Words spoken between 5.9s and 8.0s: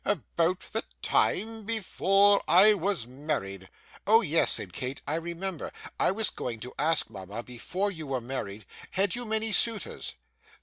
I was going to ask, mama, before